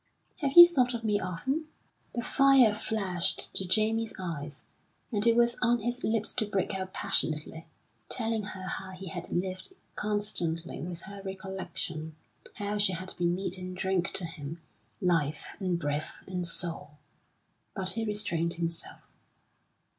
[0.37, 1.65] "Have you thought of me often?"
[2.15, 4.65] The fire flashed to Jamie's eyes,
[5.11, 7.67] and it was on his lips to break out passionately,
[8.09, 12.15] telling her how he had lived constantly with her recollection,
[12.55, 14.59] how she had been meat and drink to him,
[14.99, 16.97] life, and breath, and soul;
[17.75, 19.01] but he restrained himself.